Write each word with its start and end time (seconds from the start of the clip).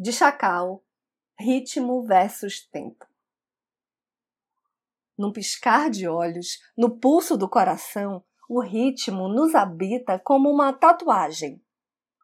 de 0.00 0.14
Chacal, 0.14 0.82
ritmo 1.38 2.02
versus 2.02 2.66
tempo. 2.66 3.04
Num 5.18 5.30
piscar 5.30 5.90
de 5.90 6.08
olhos, 6.08 6.58
no 6.74 6.98
pulso 6.98 7.36
do 7.36 7.46
coração, 7.46 8.24
o 8.48 8.62
ritmo 8.62 9.28
nos 9.28 9.54
habita 9.54 10.18
como 10.18 10.48
uma 10.48 10.72
tatuagem. 10.72 11.62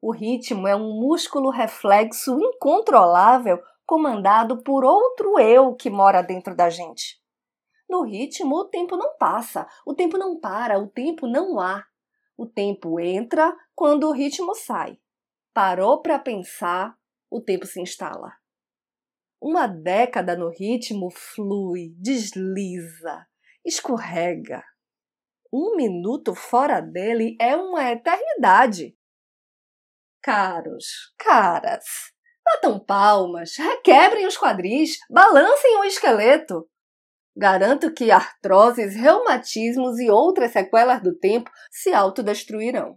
O 0.00 0.12
ritmo 0.12 0.68
é 0.68 0.76
um 0.76 1.00
músculo 1.00 1.50
reflexo 1.50 2.38
incontrolável 2.38 3.60
comandado 3.84 4.62
por 4.62 4.84
outro 4.84 5.40
eu 5.40 5.74
que 5.74 5.90
mora 5.90 6.22
dentro 6.22 6.54
da 6.54 6.70
gente. 6.70 7.20
No 7.90 8.04
ritmo, 8.04 8.54
o 8.54 8.66
tempo 8.66 8.96
não 8.96 9.18
passa, 9.18 9.66
o 9.84 9.92
tempo 9.92 10.16
não 10.16 10.38
para, 10.38 10.78
o 10.78 10.86
tempo 10.86 11.26
não 11.26 11.58
há. 11.58 11.84
O 12.36 12.46
tempo 12.46 13.00
entra 13.00 13.52
quando 13.74 14.08
o 14.08 14.12
ritmo 14.12 14.54
sai. 14.54 14.96
Parou 15.52 16.00
para 16.00 16.20
pensar, 16.20 16.96
o 17.34 17.40
tempo 17.40 17.66
se 17.66 17.80
instala. 17.80 18.32
Uma 19.42 19.66
década 19.66 20.36
no 20.36 20.50
ritmo 20.50 21.10
flui, 21.10 21.92
desliza, 21.98 23.26
escorrega. 23.64 24.62
Um 25.52 25.74
minuto 25.74 26.32
fora 26.32 26.80
dele 26.80 27.36
é 27.40 27.56
uma 27.56 27.90
eternidade. 27.90 28.96
Caros, 30.22 31.12
caras, 31.18 31.84
batam 32.44 32.78
palmas, 32.78 33.56
requebrem 33.56 34.26
os 34.26 34.38
quadris, 34.38 34.96
balancem 35.10 35.76
o 35.78 35.84
esqueleto. 35.84 36.70
Garanto 37.36 37.92
que 37.92 38.12
artroses, 38.12 38.94
reumatismos 38.94 39.98
e 39.98 40.08
outras 40.08 40.52
sequelas 40.52 41.02
do 41.02 41.18
tempo 41.18 41.50
se 41.68 41.92
autodestruirão. 41.92 42.96